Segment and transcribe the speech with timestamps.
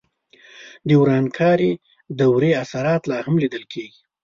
[0.87, 1.71] د ورانکارې
[2.19, 3.95] دورې اثرات لا هم لیدل کېدل.